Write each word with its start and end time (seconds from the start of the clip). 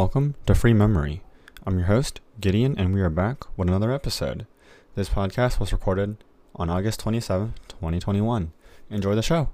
Welcome 0.00 0.32
to 0.46 0.54
Free 0.54 0.72
Memory. 0.72 1.20
I'm 1.66 1.76
your 1.76 1.88
host, 1.88 2.20
Gideon, 2.40 2.74
and 2.78 2.94
we 2.94 3.02
are 3.02 3.10
back 3.10 3.44
with 3.58 3.68
another 3.68 3.92
episode. 3.92 4.46
This 4.94 5.10
podcast 5.10 5.60
was 5.60 5.74
recorded 5.74 6.24
on 6.56 6.70
August 6.70 7.00
27, 7.00 7.52
2021. 7.68 8.50
Enjoy 8.88 9.14
the 9.14 9.20
show. 9.20 9.50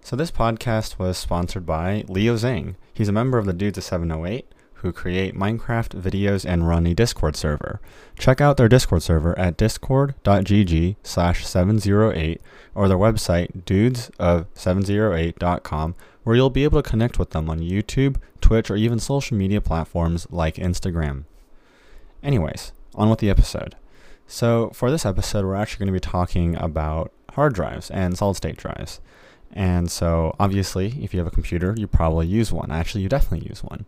So, 0.00 0.16
this 0.16 0.32
podcast 0.32 0.98
was 0.98 1.16
sponsored 1.16 1.64
by 1.64 2.04
Leo 2.08 2.34
Zhang. 2.34 2.74
He's 2.92 3.08
a 3.08 3.12
member 3.12 3.38
of 3.38 3.46
the 3.46 3.52
Dudes 3.52 3.78
of 3.78 3.84
708 3.84 4.52
who 4.80 4.90
create 4.90 5.36
Minecraft 5.36 5.90
videos 6.00 6.44
and 6.44 6.66
run 6.66 6.88
a 6.88 6.94
Discord 6.94 7.36
server. 7.36 7.80
Check 8.18 8.40
out 8.40 8.56
their 8.56 8.68
Discord 8.68 9.04
server 9.04 9.38
at 9.38 9.56
discord.gg 9.56 10.96
slash 11.04 11.46
708 11.46 12.40
or 12.74 12.88
their 12.88 12.98
website 12.98 13.62
dudesof708.com 13.64 15.94
where 16.26 16.34
you'll 16.34 16.50
be 16.50 16.64
able 16.64 16.82
to 16.82 16.90
connect 16.90 17.20
with 17.20 17.30
them 17.30 17.48
on 17.48 17.60
YouTube, 17.60 18.16
Twitch, 18.46 18.70
or 18.70 18.76
even 18.76 19.00
social 19.00 19.36
media 19.36 19.60
platforms 19.60 20.26
like 20.30 20.54
Instagram. 20.54 21.24
Anyways, 22.22 22.72
on 22.94 23.10
with 23.10 23.18
the 23.18 23.28
episode. 23.28 23.74
So, 24.28 24.70
for 24.70 24.90
this 24.90 25.04
episode, 25.04 25.44
we're 25.44 25.56
actually 25.56 25.80
going 25.80 25.94
to 25.94 26.00
be 26.00 26.10
talking 26.10 26.56
about 26.56 27.12
hard 27.32 27.54
drives 27.54 27.90
and 27.90 28.16
solid 28.16 28.36
state 28.36 28.56
drives. 28.56 29.00
And 29.52 29.90
so, 29.90 30.36
obviously, 30.38 31.02
if 31.02 31.12
you 31.12 31.18
have 31.18 31.26
a 31.26 31.32
computer, 31.32 31.74
you 31.76 31.88
probably 31.88 32.26
use 32.26 32.52
one. 32.52 32.70
Actually, 32.70 33.02
you 33.02 33.08
definitely 33.08 33.48
use 33.48 33.64
one. 33.64 33.84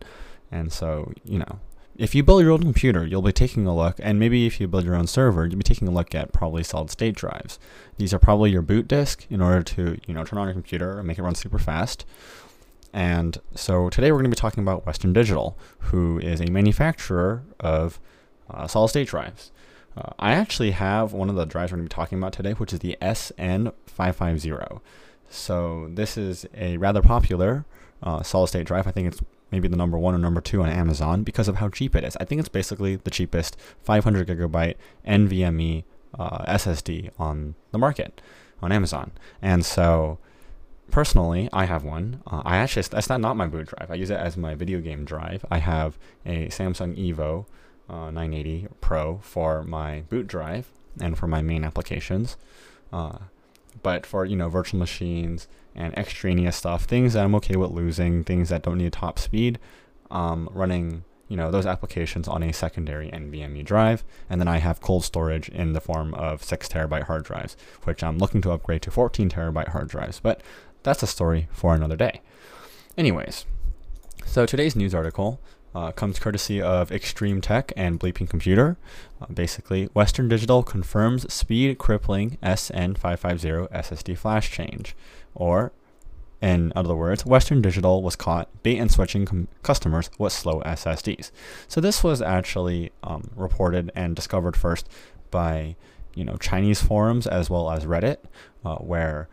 And 0.51 0.73
so, 0.73 1.13
you 1.23 1.39
know, 1.39 1.59
if 1.95 2.13
you 2.13 2.23
build 2.23 2.41
your 2.41 2.51
own 2.51 2.61
computer, 2.61 3.05
you'll 3.05 3.21
be 3.21 3.31
taking 3.31 3.65
a 3.65 3.75
look, 3.75 3.95
and 4.01 4.19
maybe 4.19 4.45
if 4.45 4.59
you 4.59 4.67
build 4.67 4.85
your 4.85 4.95
own 4.95 5.07
server, 5.07 5.45
you'll 5.45 5.57
be 5.57 5.63
taking 5.63 5.87
a 5.87 5.91
look 5.91 6.15
at 6.15 6.31
probably 6.31 6.63
solid 6.63 6.89
state 6.89 7.15
drives. 7.15 7.59
These 7.97 8.13
are 8.13 8.19
probably 8.19 8.51
your 8.51 8.61
boot 8.61 8.87
disk 8.87 9.25
in 9.29 9.41
order 9.41 9.61
to, 9.63 9.99
you 10.07 10.13
know, 10.13 10.23
turn 10.23 10.39
on 10.39 10.47
your 10.47 10.53
computer 10.53 10.97
and 10.97 11.07
make 11.07 11.17
it 11.17 11.23
run 11.23 11.35
super 11.35 11.59
fast. 11.59 12.05
And 12.93 13.37
so 13.55 13.89
today 13.89 14.11
we're 14.11 14.17
going 14.17 14.31
to 14.31 14.35
be 14.35 14.39
talking 14.39 14.63
about 14.63 14.85
Western 14.85 15.13
Digital, 15.13 15.57
who 15.79 16.19
is 16.19 16.41
a 16.41 16.49
manufacturer 16.49 17.43
of 17.59 17.99
uh, 18.49 18.67
solid 18.67 18.89
state 18.89 19.07
drives. 19.07 19.51
Uh, 19.95 20.11
I 20.17 20.33
actually 20.33 20.71
have 20.71 21.13
one 21.13 21.29
of 21.29 21.35
the 21.35 21.45
drives 21.45 21.71
we're 21.71 21.77
going 21.77 21.87
to 21.87 21.93
be 21.93 21.95
talking 21.95 22.17
about 22.17 22.33
today, 22.33 22.53
which 22.53 22.73
is 22.73 22.79
the 22.79 22.97
SN550. 23.01 24.81
So 25.29 25.89
this 25.91 26.17
is 26.17 26.45
a 26.55 26.77
rather 26.77 27.01
popular 27.01 27.65
uh, 28.01 28.23
solid 28.23 28.47
state 28.47 28.65
drive. 28.65 28.87
I 28.87 28.91
think 28.91 29.07
it's 29.07 29.21
maybe 29.51 29.67
the 29.67 29.77
number 29.77 29.97
one 29.97 30.15
or 30.15 30.17
number 30.17 30.41
two 30.41 30.61
on 30.61 30.69
Amazon 30.69 31.23
because 31.23 31.47
of 31.47 31.57
how 31.57 31.69
cheap 31.69 31.95
it 31.95 32.03
is. 32.03 32.15
I 32.19 32.25
think 32.25 32.39
it's 32.39 32.49
basically 32.49 32.95
the 32.95 33.11
cheapest 33.11 33.57
500 33.83 34.27
gigabyte 34.27 34.75
NVMe 35.07 35.83
uh, 36.17 36.45
SSD 36.45 37.11
on 37.19 37.55
the 37.71 37.77
market 37.77 38.21
on 38.61 38.71
Amazon. 38.71 39.11
And 39.41 39.65
so, 39.65 40.19
personally, 40.91 41.49
I 41.53 41.65
have 41.65 41.83
one. 41.83 42.21
Uh, 42.27 42.41
I 42.45 42.57
actually 42.57 42.83
that's 42.83 43.09
not 43.09 43.21
not 43.21 43.37
my 43.37 43.47
boot 43.47 43.67
drive. 43.67 43.91
I 43.91 43.95
use 43.95 44.09
it 44.09 44.19
as 44.19 44.37
my 44.37 44.55
video 44.55 44.79
game 44.79 45.05
drive. 45.05 45.45
I 45.49 45.59
have 45.59 45.97
a 46.25 46.47
Samsung 46.47 46.97
Evo 46.97 47.45
uh, 47.89 48.11
980 48.11 48.67
Pro 48.81 49.17
for 49.23 49.63
my 49.63 50.01
boot 50.09 50.27
drive 50.27 50.71
and 50.99 51.17
for 51.17 51.27
my 51.27 51.41
main 51.41 51.63
applications. 51.63 52.37
Uh, 52.91 53.17
but 53.81 54.05
for 54.05 54.25
you 54.25 54.35
know 54.35 54.49
virtual 54.49 54.79
machines 54.79 55.47
and 55.75 55.97
extraneous 55.97 56.57
stuff, 56.57 56.85
things 56.85 57.13
that 57.13 57.23
I'm 57.23 57.35
okay 57.35 57.55
with 57.55 57.71
losing, 57.71 58.23
things 58.23 58.49
that 58.49 58.63
don't 58.63 58.77
need 58.77 58.93
top 58.93 59.19
speed, 59.19 59.59
um, 60.11 60.49
running 60.51 61.03
you 61.27 61.37
know 61.37 61.51
those 61.51 61.65
applications 61.65 62.27
on 62.27 62.43
a 62.43 62.51
secondary 62.51 63.09
NVMe 63.11 63.63
drive, 63.63 64.03
and 64.29 64.41
then 64.41 64.47
I 64.47 64.57
have 64.57 64.81
cold 64.81 65.03
storage 65.03 65.47
in 65.47 65.73
the 65.73 65.79
form 65.79 66.13
of 66.15 66.43
six 66.43 66.67
terabyte 66.67 67.03
hard 67.03 67.23
drives, 67.23 67.55
which 67.83 68.03
I'm 68.03 68.17
looking 68.17 68.41
to 68.41 68.51
upgrade 68.51 68.81
to 68.83 68.91
14 68.91 69.29
terabyte 69.29 69.69
hard 69.69 69.87
drives. 69.87 70.19
But 70.19 70.41
that's 70.83 71.03
a 71.03 71.07
story 71.07 71.47
for 71.51 71.73
another 71.73 71.95
day. 71.95 72.21
Anyways, 72.97 73.45
so 74.25 74.45
today's 74.45 74.75
news 74.75 74.93
article 74.93 75.39
uh, 75.75 75.91
comes 75.91 76.19
courtesy 76.19 76.61
of 76.61 76.91
Extreme 76.91 77.41
Tech 77.41 77.71
and 77.75 77.99
Bleeping 77.99 78.29
Computer. 78.29 78.77
Uh, 79.21 79.27
basically, 79.27 79.85
Western 79.93 80.27
Digital 80.27 80.63
confirms 80.63 81.31
speed 81.31 81.77
crippling 81.77 82.37
SN550 82.41 83.69
SSD 83.71 84.17
flash 84.17 84.51
change. 84.51 84.95
Or, 85.35 85.71
in 86.41 86.73
other 86.75 86.95
words, 86.95 87.25
Western 87.25 87.61
Digital 87.61 88.01
was 88.01 88.15
caught 88.15 88.49
bait 88.63 88.77
and 88.79 88.91
switching 88.91 89.25
com- 89.25 89.47
customers 89.61 90.09
with 90.17 90.33
slow 90.33 90.61
SSDs. 90.61 91.31
So 91.67 91.79
this 91.79 92.03
was 92.03 92.21
actually 92.21 92.91
um, 93.03 93.29
reported 93.35 93.91
and 93.95 94.15
discovered 94.15 94.57
first 94.57 94.89
by 95.31 95.75
you 96.13 96.23
know 96.23 96.35
Chinese 96.37 96.81
forums 96.81 97.27
as 97.27 97.49
well 97.49 97.69
as 97.71 97.85
Reddit, 97.85 98.17
uh, 98.65 98.77
where 98.77 99.29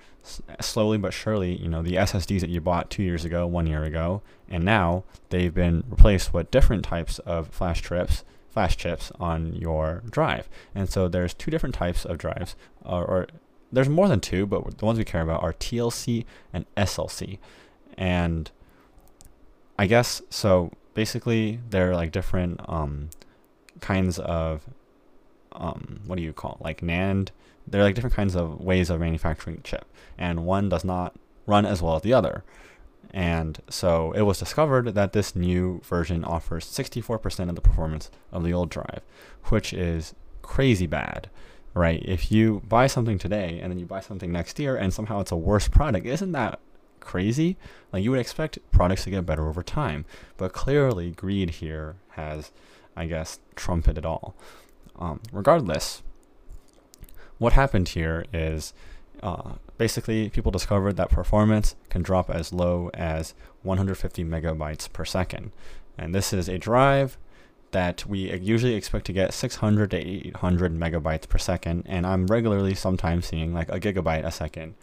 slowly 0.60 0.98
but 0.98 1.12
surely, 1.12 1.54
you 1.56 1.68
know, 1.68 1.82
the 1.82 1.94
SSDs 1.94 2.40
that 2.40 2.50
you 2.50 2.60
bought 2.60 2.90
two 2.90 3.02
years 3.02 3.24
ago, 3.24 3.46
one 3.46 3.66
year 3.66 3.84
ago, 3.84 4.22
and 4.48 4.64
now 4.64 5.04
they've 5.30 5.54
been 5.54 5.84
replaced 5.88 6.32
with 6.32 6.50
different 6.50 6.84
types 6.84 7.18
of 7.20 7.48
flash 7.48 7.82
chips, 7.82 8.24
flash 8.50 8.76
chips 8.76 9.12
on 9.20 9.54
your 9.54 10.02
drive. 10.10 10.48
And 10.74 10.88
so 10.90 11.08
there's 11.08 11.34
two 11.34 11.50
different 11.50 11.74
types 11.74 12.04
of 12.04 12.18
drives, 12.18 12.56
or, 12.84 13.04
or 13.04 13.26
there's 13.70 13.88
more 13.88 14.08
than 14.08 14.20
two, 14.20 14.46
but 14.46 14.78
the 14.78 14.84
ones 14.84 14.98
we 14.98 15.04
care 15.04 15.22
about 15.22 15.42
are 15.42 15.52
TLC 15.52 16.24
and 16.52 16.66
SLC. 16.76 17.38
And 17.96 18.50
I 19.78 19.86
guess 19.86 20.22
so. 20.30 20.72
Basically, 20.94 21.60
they're 21.68 21.94
like 21.94 22.10
different 22.10 22.58
um, 22.66 23.10
kinds 23.80 24.18
of 24.18 24.62
um, 25.56 26.00
what 26.06 26.16
do 26.16 26.22
you 26.22 26.32
call 26.32 26.58
it? 26.60 26.64
like 26.64 26.80
NAND 26.80 27.30
there 27.66 27.80
are 27.80 27.84
like 27.84 27.94
different 27.94 28.14
kinds 28.14 28.36
of 28.36 28.60
ways 28.60 28.90
of 28.90 29.00
manufacturing 29.00 29.60
chip, 29.64 29.86
and 30.16 30.46
one 30.46 30.68
does 30.68 30.84
not 30.84 31.16
run 31.46 31.66
as 31.66 31.82
well 31.82 31.96
as 31.96 32.02
the 32.02 32.12
other. 32.12 32.44
And 33.12 33.60
so 33.68 34.12
it 34.12 34.22
was 34.22 34.38
discovered 34.38 34.94
that 34.94 35.12
this 35.12 35.34
new 35.34 35.80
version 35.84 36.24
offers 36.24 36.66
64% 36.66 37.48
of 37.48 37.54
the 37.54 37.60
performance 37.60 38.10
of 38.32 38.44
the 38.44 38.52
old 38.52 38.68
drive, 38.68 39.00
which 39.44 39.72
is 39.72 40.14
crazy 40.42 40.86
bad, 40.86 41.30
right? 41.72 42.02
If 42.04 42.30
you 42.30 42.62
buy 42.68 42.88
something 42.88 43.18
today 43.18 43.58
and 43.62 43.70
then 43.70 43.78
you 43.78 43.86
buy 43.86 44.00
something 44.00 44.32
next 44.32 44.58
year 44.58 44.76
and 44.76 44.92
somehow 44.92 45.20
it's 45.20 45.32
a 45.32 45.36
worse 45.36 45.68
product, 45.68 46.04
isn't 46.04 46.32
that 46.32 46.60
crazy? 47.00 47.56
Like 47.92 48.02
you 48.02 48.10
would 48.10 48.20
expect 48.20 48.58
products 48.70 49.04
to 49.04 49.10
get 49.10 49.24
better 49.24 49.48
over 49.48 49.62
time, 49.62 50.04
but 50.36 50.52
clearly 50.52 51.12
greed 51.12 51.50
here 51.50 51.96
has, 52.10 52.50
I 52.96 53.06
guess, 53.06 53.38
trumped 53.54 53.88
it 53.88 54.04
all. 54.04 54.34
Um, 54.98 55.20
regardless, 55.32 56.02
what 57.38 57.52
happened 57.52 57.90
here 57.90 58.24
is 58.32 58.72
uh, 59.22 59.52
basically 59.78 60.30
people 60.30 60.50
discovered 60.50 60.96
that 60.96 61.10
performance 61.10 61.74
can 61.90 62.02
drop 62.02 62.30
as 62.30 62.52
low 62.52 62.90
as 62.94 63.34
150 63.62 64.24
megabytes 64.24 64.92
per 64.92 65.04
second. 65.04 65.52
And 65.98 66.14
this 66.14 66.32
is 66.32 66.48
a 66.48 66.58
drive 66.58 67.18
that 67.72 68.06
we 68.06 68.32
usually 68.38 68.74
expect 68.74 69.06
to 69.06 69.12
get 69.12 69.34
600 69.34 69.90
to 69.90 69.96
800 69.96 70.72
megabytes 70.72 71.28
per 71.28 71.38
second. 71.38 71.84
And 71.86 72.06
I'm 72.06 72.26
regularly 72.26 72.74
sometimes 72.74 73.26
seeing 73.26 73.52
like 73.52 73.68
a 73.68 73.80
gigabyte 73.80 74.24
a 74.24 74.30
second 74.30 74.74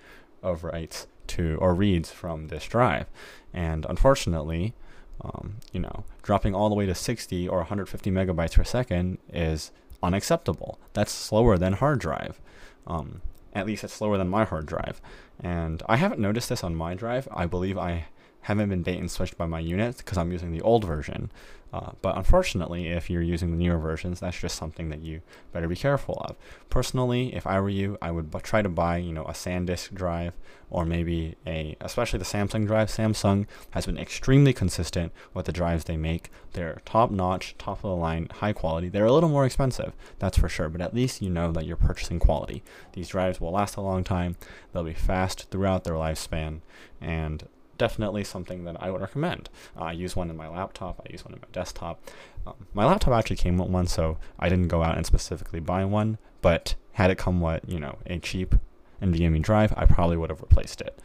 of 0.42 0.64
writes 0.64 1.08
to 1.28 1.58
or 1.62 1.74
reads 1.74 2.12
from 2.12 2.48
this 2.48 2.66
drive. 2.66 3.08
And 3.54 3.86
unfortunately, 3.90 4.74
um, 5.22 5.56
you 5.72 5.80
know, 5.80 6.04
dropping 6.22 6.54
all 6.54 6.70
the 6.70 6.76
way 6.76 6.86
to 6.86 6.96
60 6.96 7.48
or 7.48 7.60
150 7.60 8.12
megabytes 8.12 8.56
per 8.56 8.64
second 8.64 9.20
is 9.32 9.72
unacceptable. 10.04 10.78
That's 10.94 11.12
slower 11.12 11.58
than 11.58 11.74
hard 11.74 12.00
drive. 12.00 12.40
Um, 12.86 13.22
at 13.54 13.66
least 13.66 13.84
it's 13.84 13.94
slower 13.94 14.18
than 14.18 14.30
my 14.30 14.44
hard 14.44 14.66
drive. 14.66 15.02
And 15.40 15.82
I 15.88 15.96
haven't 15.96 16.20
noticed 16.22 16.50
this 16.50 16.64
on 16.64 16.76
my 16.76 16.94
drive. 16.94 17.28
I 17.32 17.46
believe 17.46 17.78
I 17.78 18.08
haven't 18.44 18.70
been 18.70 18.84
bait 18.84 19.00
and 19.00 19.12
switched 19.12 19.38
by 19.38 19.46
my 19.46 19.60
units 19.60 19.98
because 19.98 20.18
I'm 20.18 20.32
using 20.32 20.52
the 20.52 20.62
old 20.62 20.86
version. 20.86 21.32
Uh, 21.74 21.92
but 22.04 22.16
unfortunately, 22.16 22.90
if 22.90 23.10
you're 23.10 23.24
using 23.24 23.50
the 23.50 23.58
newer 23.58 23.80
versions, 23.80 24.20
that's 24.20 24.40
just 24.40 24.56
something 24.56 24.90
that 24.90 25.02
you 25.02 25.22
better 25.52 25.68
be 25.68 25.76
careful 25.76 26.24
of. 26.24 26.36
Personally, 26.70 27.34
if 27.34 27.48
I 27.48 27.60
were 27.60 27.70
you, 27.70 27.98
I 28.00 28.12
would 28.12 28.30
b- 28.30 28.38
try 28.44 28.62
to 28.62 28.70
buy, 28.70 28.98
you 28.98 29.12
know, 29.12 29.24
a 29.24 29.32
SanDisk 29.32 29.92
drive 29.92 30.34
or 30.70 30.86
maybe 30.86 31.36
a, 31.48 31.76
especially 31.82 32.20
the 32.20 32.26
Samsung 32.26 32.68
drive. 32.68 32.90
Samsung 32.90 33.48
has 33.72 33.88
been 33.88 33.98
extremely 33.98 34.54
consistent 34.54 35.12
with 35.34 35.48
the 35.48 35.52
drives 35.52 35.86
they 35.86 35.98
make. 35.98 36.30
They're 36.52 36.80
top 36.86 37.10
notch, 37.10 37.56
top 37.58 37.78
of 37.78 37.90
the 37.90 37.96
line, 37.96 38.28
high 38.36 38.54
quality. 38.54 38.90
They're 38.90 39.06
a 39.06 39.12
little 39.12 39.30
more 39.30 39.46
expensive, 39.46 39.94
that's 40.20 40.38
for 40.38 40.50
sure, 40.50 40.70
but 40.70 40.82
at 40.82 40.94
least 40.94 41.24
you 41.24 41.32
know 41.32 41.52
that 41.54 41.66
you're 41.66 41.76
purchasing 41.76 42.20
quality. 42.20 42.62
These 42.94 43.10
drives 43.10 43.42
will 43.42 43.52
last 43.52 43.78
a 43.78 43.82
long 43.82 44.04
time. 44.04 44.36
They'll 44.72 44.84
be 44.84 44.94
fast 44.94 45.50
throughout 45.50 45.86
their 45.86 45.96
lifespan, 45.96 46.60
and 47.02 47.48
definitely 47.84 48.24
something 48.24 48.64
that 48.64 48.82
I 48.82 48.90
would 48.90 49.02
recommend. 49.02 49.50
Uh, 49.78 49.84
I 49.84 49.92
use 49.92 50.16
one 50.16 50.30
in 50.30 50.38
my 50.38 50.48
laptop. 50.48 51.02
I 51.06 51.12
use 51.12 51.26
one 51.26 51.34
in 51.34 51.42
my 51.42 51.50
desktop. 51.52 52.02
Um, 52.48 52.54
my 52.74 52.86
laptop 52.86 53.14
actually 53.14 53.36
came 53.36 53.58
with 53.58 53.68
one, 53.68 53.88
so 53.88 54.18
I 54.40 54.48
didn't 54.48 54.70
go 54.70 54.84
out 54.84 54.96
and 54.96 55.06
specifically 55.06 55.60
buy 55.60 55.84
one. 55.84 56.18
But 56.42 56.76
had 56.94 57.12
it 57.12 57.18
come 57.18 57.42
with 57.42 57.60
you 57.68 57.82
know 57.82 57.98
a 58.06 58.20
cheap 58.20 58.56
NVMe 59.02 59.42
drive, 59.42 59.74
I 59.76 59.86
probably 59.86 60.16
would 60.16 60.30
have 60.30 60.40
replaced 60.40 60.80
it. 60.80 60.98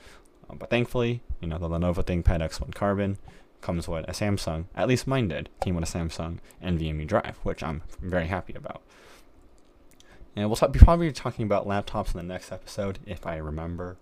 Um, 0.49 0.59
but 0.59 0.71
thankfully, 0.71 1.21
you 1.41 1.49
know 1.49 1.59
the 1.59 1.69
Lenovo 1.69 2.05
ThinkPad 2.05 2.43
X1 2.49 2.73
Carbon 2.77 3.19
comes 3.61 3.89
with 3.89 4.05
a 4.09 4.13
Samsung. 4.13 4.67
At 4.77 4.87
least 4.87 5.09
mine 5.09 5.27
did. 5.27 5.49
Came 5.61 5.75
with 5.75 5.83
a 5.83 5.99
Samsung 5.99 6.39
NVMe 6.63 7.09
drive, 7.09 7.39
which 7.43 7.65
I'm 7.65 7.83
very 8.01 8.29
happy 8.29 8.55
about. 8.55 8.83
And 10.37 10.49
we'll 10.49 10.71
be 10.71 10.79
probably 10.79 11.11
talking 11.11 11.45
about 11.45 11.67
laptops 11.67 12.15
in 12.15 12.19
the 12.19 12.33
next 12.35 12.53
episode 12.53 13.01
if 13.05 13.27
I 13.27 13.37
remember. 13.39 13.97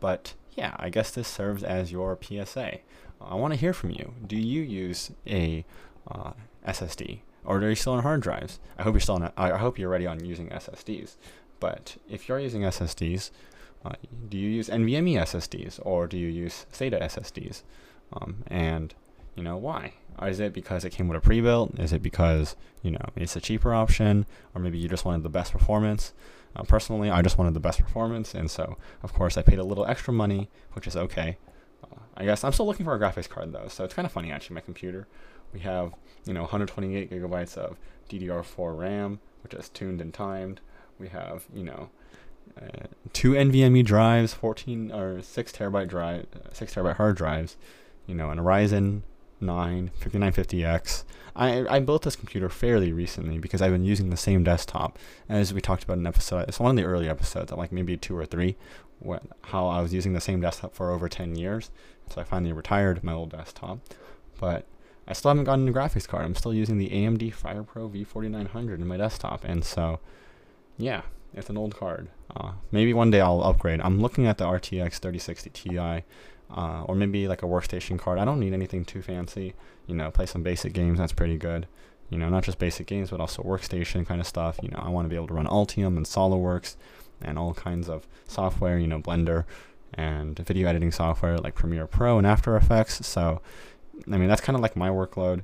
But 0.00 0.34
yeah, 0.52 0.74
I 0.78 0.88
guess 0.88 1.10
this 1.10 1.28
serves 1.28 1.62
as 1.62 1.92
your 1.92 2.18
PSA. 2.20 2.78
I 3.20 3.34
want 3.34 3.52
to 3.52 3.60
hear 3.60 3.72
from 3.72 3.90
you. 3.90 4.14
Do 4.26 4.36
you 4.36 4.62
use 4.62 5.10
a 5.26 5.64
uh, 6.10 6.32
SSD, 6.66 7.20
or 7.44 7.58
are 7.58 7.68
you 7.68 7.74
still 7.74 7.92
on 7.92 8.02
hard 8.02 8.22
drives? 8.22 8.58
I 8.78 8.82
hope 8.82 8.94
you're 8.94 9.00
still 9.00 9.16
on. 9.16 9.30
I 9.36 9.56
hope 9.58 9.78
you're 9.78 9.90
ready 9.90 10.06
on 10.06 10.24
using 10.24 10.48
SSDs. 10.48 11.16
But 11.60 11.96
if 12.08 12.28
you're 12.28 12.40
using 12.40 12.62
SSDs, 12.62 13.30
uh, 13.84 13.92
do 14.28 14.38
you 14.38 14.48
use 14.48 14.68
NVMe 14.68 15.14
SSDs 15.14 15.78
or 15.82 16.06
do 16.06 16.16
you 16.16 16.28
use 16.28 16.66
SATA 16.72 17.02
SSDs? 17.02 17.62
Um, 18.12 18.44
and 18.46 18.94
you 19.34 19.42
know 19.42 19.56
why? 19.56 19.94
Is 20.22 20.40
it 20.40 20.52
because 20.52 20.84
it 20.84 20.90
came 20.90 21.08
with 21.08 21.16
a 21.16 21.20
pre-built? 21.20 21.78
Is 21.78 21.92
it 21.92 22.02
because 22.02 22.56
you 22.82 22.90
know 22.90 23.04
it's 23.16 23.36
a 23.36 23.40
cheaper 23.40 23.72
option, 23.72 24.26
or 24.54 24.60
maybe 24.60 24.78
you 24.78 24.88
just 24.88 25.04
wanted 25.04 25.22
the 25.22 25.30
best 25.30 25.52
performance? 25.52 26.12
Uh, 26.54 26.62
personally, 26.62 27.10
I 27.10 27.22
just 27.22 27.38
wanted 27.38 27.54
the 27.54 27.60
best 27.60 27.80
performance, 27.80 28.34
and 28.34 28.50
so 28.50 28.76
of 29.02 29.12
course 29.12 29.38
I 29.38 29.42
paid 29.42 29.58
a 29.58 29.64
little 29.64 29.86
extra 29.86 30.12
money, 30.12 30.50
which 30.72 30.86
is 30.86 30.96
okay. 30.96 31.38
Uh, 31.84 32.00
I 32.16 32.24
guess 32.24 32.44
I'm 32.44 32.52
still 32.52 32.66
looking 32.66 32.84
for 32.84 32.94
a 32.94 32.98
graphics 32.98 33.28
card 33.28 33.52
though, 33.52 33.68
so 33.68 33.84
it's 33.84 33.94
kind 33.94 34.04
of 34.04 34.12
funny 34.12 34.30
actually. 34.30 34.54
My 34.54 34.60
computer, 34.60 35.06
we 35.52 35.60
have 35.60 35.94
you 36.26 36.34
know 36.34 36.42
128 36.42 37.10
gigabytes 37.10 37.56
of 37.56 37.78
DDR4 38.10 38.76
RAM, 38.76 39.20
which 39.42 39.54
is 39.54 39.68
tuned 39.68 40.00
and 40.00 40.12
timed. 40.12 40.60
We 40.98 41.08
have 41.08 41.44
you 41.54 41.64
know 41.64 41.88
uh, 42.60 42.88
two 43.12 43.32
NVMe 43.32 43.84
drives, 43.84 44.34
14 44.34 44.92
or 44.92 45.22
six 45.22 45.52
terabyte 45.52 45.88
drive, 45.88 46.26
uh, 46.34 46.52
six 46.52 46.74
terabyte 46.74 46.96
hard 46.96 47.16
drives, 47.16 47.56
you 48.06 48.14
know, 48.14 48.30
and 48.30 48.40
a 48.40 48.42
Ryzen 48.42 49.02
9 49.40 49.90
5950X. 50.00 51.04
I, 51.36 51.66
I 51.68 51.80
built 51.80 52.02
this 52.02 52.16
computer 52.16 52.48
fairly 52.48 52.92
recently 52.92 53.38
because 53.38 53.62
I've 53.62 53.72
been 53.72 53.84
using 53.84 54.10
the 54.10 54.16
same 54.16 54.44
desktop 54.44 54.98
as 55.28 55.54
we 55.54 55.60
talked 55.60 55.84
about 55.84 55.98
in 55.98 56.06
episode. 56.06 56.48
It's 56.48 56.60
one 56.60 56.70
of 56.70 56.76
the 56.76 56.88
early 56.88 57.08
episodes, 57.08 57.52
like 57.52 57.72
maybe 57.72 57.96
two 57.96 58.16
or 58.16 58.26
three, 58.26 58.56
how 59.42 59.66
I 59.66 59.80
was 59.80 59.94
using 59.94 60.12
the 60.12 60.20
same 60.20 60.40
desktop 60.40 60.74
for 60.74 60.90
over 60.90 61.08
10 61.08 61.36
years. 61.36 61.70
So 62.10 62.20
I 62.20 62.24
finally 62.24 62.52
retired 62.52 63.04
my 63.04 63.12
old 63.12 63.30
desktop. 63.30 63.78
But 64.38 64.66
I 65.06 65.12
still 65.12 65.30
haven't 65.30 65.44
gotten 65.44 65.68
a 65.68 65.72
graphics 65.72 66.06
card. 66.06 66.24
I'm 66.24 66.34
still 66.34 66.54
using 66.54 66.78
the 66.78 66.90
AMD 66.90 67.34
FirePro 67.34 67.90
V4900 67.90 68.74
in 68.74 68.86
my 68.86 68.96
desktop. 68.96 69.44
And 69.44 69.64
so, 69.64 70.00
yeah, 70.78 71.02
it's 71.34 71.50
an 71.50 71.56
old 71.56 71.76
card. 71.76 72.08
Uh, 72.34 72.52
maybe 72.70 72.92
one 72.92 73.10
day 73.10 73.20
I'll 73.20 73.42
upgrade. 73.42 73.80
I'm 73.80 74.00
looking 74.00 74.26
at 74.26 74.38
the 74.38 74.44
RTX 74.44 74.98
3060 74.98 75.50
Ti 75.50 76.04
uh, 76.54 76.82
or 76.84 76.94
maybe 76.94 77.28
like 77.28 77.42
a 77.42 77.46
workstation 77.46 77.98
card. 77.98 78.18
I 78.18 78.24
don't 78.24 78.40
need 78.40 78.52
anything 78.52 78.84
too 78.84 79.02
fancy. 79.02 79.54
You 79.86 79.94
know, 79.94 80.10
play 80.10 80.26
some 80.26 80.42
basic 80.42 80.72
games. 80.72 80.98
That's 80.98 81.12
pretty 81.12 81.36
good. 81.36 81.66
You 82.08 82.18
know, 82.18 82.28
not 82.28 82.44
just 82.44 82.58
basic 82.58 82.86
games, 82.86 83.10
but 83.10 83.20
also 83.20 83.42
workstation 83.42 84.06
kind 84.06 84.20
of 84.20 84.26
stuff. 84.26 84.58
You 84.62 84.70
know, 84.70 84.80
I 84.82 84.88
want 84.88 85.04
to 85.04 85.08
be 85.08 85.16
able 85.16 85.28
to 85.28 85.34
run 85.34 85.46
Altium 85.46 85.96
and 85.96 86.06
SolidWorks 86.06 86.76
and 87.22 87.38
all 87.38 87.54
kinds 87.54 87.88
of 87.88 88.06
software. 88.26 88.78
You 88.78 88.88
know, 88.88 89.00
Blender 89.00 89.44
and 89.94 90.38
video 90.38 90.68
editing 90.68 90.92
software 90.92 91.38
like 91.38 91.54
Premiere 91.54 91.86
Pro 91.86 92.18
and 92.18 92.26
After 92.26 92.56
Effects. 92.56 93.06
So, 93.06 93.40
I 94.10 94.16
mean, 94.16 94.28
that's 94.28 94.40
kind 94.40 94.56
of 94.56 94.62
like 94.62 94.76
my 94.76 94.88
workload. 94.88 95.42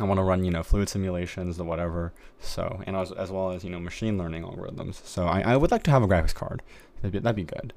I 0.00 0.04
want 0.04 0.18
to 0.18 0.24
run, 0.24 0.44
you 0.44 0.50
know, 0.50 0.64
fluid 0.64 0.88
simulations, 0.88 1.56
the 1.56 1.64
whatever. 1.64 2.12
So, 2.40 2.82
and 2.86 2.96
as, 2.96 3.12
as 3.12 3.30
well 3.30 3.52
as, 3.52 3.62
you 3.62 3.70
know, 3.70 3.78
machine 3.78 4.18
learning 4.18 4.42
algorithms. 4.42 5.06
So 5.06 5.26
I, 5.26 5.40
I 5.42 5.56
would 5.56 5.70
like 5.70 5.84
to 5.84 5.90
have 5.92 6.02
a 6.02 6.08
graphics 6.08 6.34
card. 6.34 6.62
That'd 6.96 7.12
be, 7.12 7.18
that'd 7.20 7.36
be 7.36 7.44
good. 7.44 7.72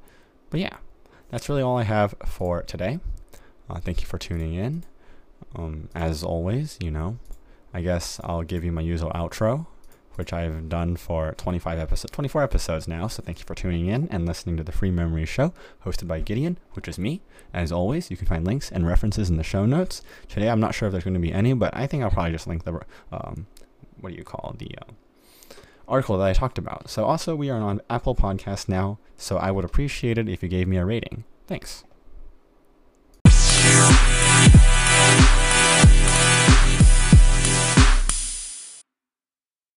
But 0.50 0.60
yeah, 0.62 0.78
that's 1.30 1.50
really 1.50 1.62
all 1.62 1.78
I 1.78 1.84
have 1.84 2.16
for 2.26 2.64
today. 2.64 3.00
Uh, 3.70 3.80
thank 3.80 4.02
you 4.02 4.08
for 4.08 4.18
tuning 4.18 4.54
in. 4.54 4.84
Um, 5.56 5.90
as 5.94 6.24
always, 6.24 6.78
you 6.82 6.92
know, 6.92 7.18
I 7.74 7.82
guess 7.82 8.20
I'll 8.24 8.44
give 8.44 8.64
you 8.64 8.72
my 8.72 8.82
usual 8.82 9.12
outro, 9.12 9.68
which 10.16 10.34
I've 10.34 10.70
done 10.70 10.96
for 10.96 11.34
25 11.38 11.78
episodes, 11.80 12.12
24 12.12 12.44
episodes 12.44 12.88
now. 12.88 13.08
So 13.08 13.22
thank 13.24 13.40
you 13.40 13.46
for 13.46 13.56
tuning 13.56 13.88
in 13.88 14.08
and 14.10 14.26
listening 14.26 14.58
to 14.58 14.64
the 14.64 14.72
Free 14.72 14.92
Memory 14.92 15.26
Show, 15.26 15.54
hosted 15.86 16.08
by 16.08 16.22
Gideon, 16.22 16.58
which 16.74 16.88
is 16.88 16.98
me. 16.98 17.22
As 17.54 17.72
always, 17.72 18.10
you 18.10 18.18
can 18.18 18.28
find 18.28 18.46
links 18.46 18.72
and 18.72 18.88
references 18.88 19.30
in 19.30 19.38
the 19.38 19.44
show 19.44 19.66
notes. 19.66 20.02
Today, 20.28 20.50
I'm 20.50 20.60
not 20.60 20.76
sure 20.76 20.88
if 20.88 20.92
there's 20.92 21.04
going 21.04 21.14
to 21.14 21.20
be 21.20 21.34
any, 21.34 21.54
but 21.54 21.76
I 21.76 21.88
think 21.88 22.04
I'll 22.04 22.10
probably 22.10 22.32
just 22.32 22.48
link 22.48 22.64
the 22.64 22.82
um, 23.12 23.48
what 24.00 24.12
do 24.12 24.16
you 24.16 24.24
call 24.24 24.56
the 24.58 24.70
uh, 24.82 24.92
article 25.88 26.18
that 26.18 26.28
I 26.28 26.34
talked 26.34 26.58
about. 26.58 26.90
So 26.90 27.06
also 27.06 27.36
we 27.36 27.50
are 27.50 27.62
on 27.62 27.82
Apple 27.90 28.16
Podcasts 28.16 28.68
now, 28.68 29.00
so 29.16 29.38
I 29.38 29.52
would 29.52 29.66
appreciate 29.66 30.18
it 30.18 30.30
if 30.30 30.44
you 30.44 30.50
gave 30.50 30.68
me 30.68 30.78
a 30.78 30.86
rating. 30.86 31.24
Thanks. 31.48 31.84